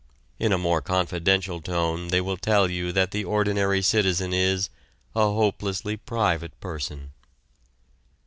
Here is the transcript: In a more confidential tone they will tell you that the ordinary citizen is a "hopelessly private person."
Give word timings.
In 0.39 0.51
a 0.51 0.57
more 0.57 0.81
confidential 0.81 1.61
tone 1.61 2.07
they 2.07 2.21
will 2.21 2.35
tell 2.35 2.71
you 2.71 2.91
that 2.91 3.11
the 3.11 3.23
ordinary 3.23 3.83
citizen 3.83 4.33
is 4.33 4.71
a 5.15 5.19
"hopelessly 5.31 5.95
private 5.95 6.59
person." 6.59 7.11